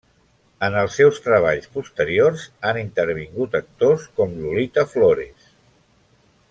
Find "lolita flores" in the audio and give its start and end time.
4.47-5.53